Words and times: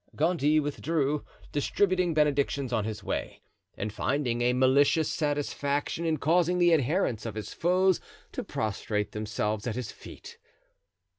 Gondy 0.15 0.59
withdrew, 0.59 1.23
distributing 1.51 2.15
benedictions 2.15 2.73
on 2.73 2.85
his 2.85 3.03
way, 3.03 3.43
and 3.77 3.93
finding 3.93 4.41
a 4.41 4.51
malicious 4.53 5.07
satisfaction 5.13 6.05
in 6.07 6.17
causing 6.17 6.57
the 6.57 6.73
adherents 6.73 7.23
of 7.23 7.35
his 7.35 7.53
foes 7.53 8.01
to 8.31 8.43
prostrate 8.43 9.11
themselves 9.11 9.67
at 9.67 9.75
his 9.75 9.91
feet. 9.91 10.39